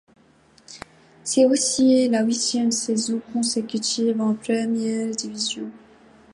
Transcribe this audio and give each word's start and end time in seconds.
C'est 1.23 1.45
aussi 1.45 2.09
la 2.09 2.23
huitième 2.23 2.71
saison 2.71 3.21
consécutive 3.31 4.19
en 4.19 4.33
première 4.33 5.11
division. 5.11 5.69